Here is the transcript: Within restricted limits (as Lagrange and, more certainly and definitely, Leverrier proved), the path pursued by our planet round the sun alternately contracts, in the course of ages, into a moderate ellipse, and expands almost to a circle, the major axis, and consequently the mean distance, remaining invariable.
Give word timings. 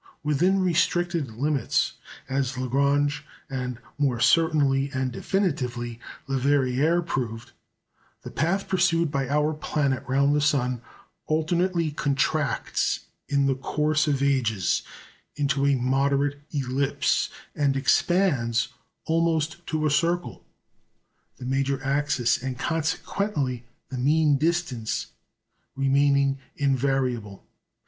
Within 0.23 0.63
restricted 0.63 1.29
limits 1.33 1.93
(as 2.27 2.57
Lagrange 2.57 3.23
and, 3.51 3.77
more 3.99 4.19
certainly 4.19 4.89
and 4.95 5.11
definitely, 5.11 5.99
Leverrier 6.25 7.03
proved), 7.05 7.51
the 8.23 8.31
path 8.31 8.67
pursued 8.67 9.11
by 9.11 9.29
our 9.29 9.53
planet 9.53 10.03
round 10.07 10.35
the 10.35 10.41
sun 10.41 10.81
alternately 11.27 11.91
contracts, 11.91 13.01
in 13.29 13.45
the 13.45 13.53
course 13.53 14.07
of 14.07 14.23
ages, 14.23 14.81
into 15.35 15.67
a 15.67 15.75
moderate 15.75 16.41
ellipse, 16.49 17.29
and 17.53 17.77
expands 17.77 18.69
almost 19.05 19.63
to 19.67 19.85
a 19.85 19.91
circle, 19.91 20.43
the 21.37 21.45
major 21.45 21.79
axis, 21.83 22.41
and 22.41 22.57
consequently 22.57 23.65
the 23.89 23.99
mean 23.99 24.37
distance, 24.39 25.11
remaining 25.75 26.39
invariable. 26.55 27.45